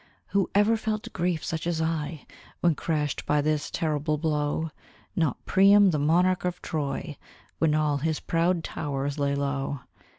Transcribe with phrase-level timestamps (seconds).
[0.29, 2.25] Who ever felt grief such as I
[2.61, 4.71] When crashed by this terrible blow?
[5.15, 7.17] Not Priam, the monarch of Troy,
[7.59, 9.81] When all his proud towers lay low.